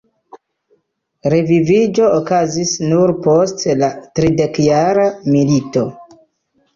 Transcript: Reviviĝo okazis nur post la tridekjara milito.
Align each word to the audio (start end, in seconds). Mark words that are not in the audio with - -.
Reviviĝo 1.33 2.07
okazis 2.19 2.71
nur 2.85 3.13
post 3.27 3.65
la 3.81 3.89
tridekjara 4.21 5.05
milito. 5.35 5.85